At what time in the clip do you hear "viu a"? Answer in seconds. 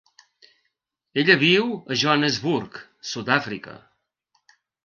1.43-1.99